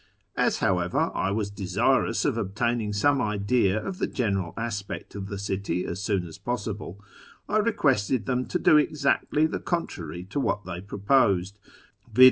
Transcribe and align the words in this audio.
As, 0.35 0.57
however, 0.61 1.11
I 1.13 1.29
was 1.29 1.51
desirous 1.51 2.25
of 2.25 2.35
obtaining 2.35 2.91
some 2.91 3.21
idea 3.21 3.79
of 3.79 3.99
the 3.99 4.07
general 4.07 4.55
aspect 4.57 5.13
of 5.13 5.27
the 5.27 5.37
city 5.37 5.85
as 5.85 6.01
soon 6.01 6.25
as 6.25 6.39
possible, 6.39 6.99
I 7.47 7.57
requested 7.59 8.25
them 8.25 8.47
to 8.47 8.57
do 8.57 8.77
exactly 8.77 9.45
the 9.45 9.59
contrary 9.59 10.23
to 10.31 10.39
what 10.39 10.65
they 10.65 10.81
proposed, 10.81 11.59
viz. 12.11 12.19